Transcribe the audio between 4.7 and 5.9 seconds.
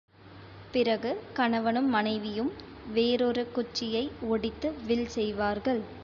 Will செய்வார்கள்.